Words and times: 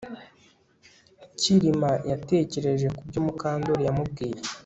Kirima 1.39 1.91
yatekereje 2.11 2.87
kubyo 2.97 3.19
Mukandoli 3.25 3.83
yamubwiye 3.87 4.39